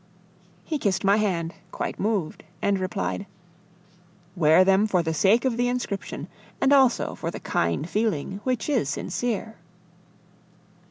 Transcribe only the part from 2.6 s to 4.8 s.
replied: "Wear